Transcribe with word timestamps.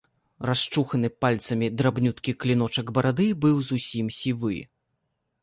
Расчуханы 0.49 1.11
пальцамі 1.25 1.67
драбнюткі 1.81 2.31
кліночак 2.45 2.91
барады 2.97 3.27
быў 3.45 3.55
зусім 3.69 4.13
сівы. 4.19 4.57